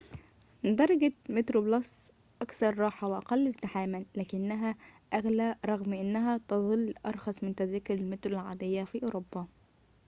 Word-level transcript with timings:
درجة 0.63 1.13
متروبلس 1.29 2.11
أكثر 2.41 2.77
راحة 2.77 3.07
وأقل 3.07 3.47
ازدحامًا 3.47 4.05
لكنها 4.15 4.75
أغلى 5.13 5.55
رغم 5.65 5.93
أنها 5.93 6.37
تظل 6.47 6.93
أرخص 7.05 7.43
من 7.43 7.55
تذاكر 7.55 7.93
المترو 7.93 8.31
العادية 8.33 8.83
في 8.83 9.03
أوروبا 9.03 9.47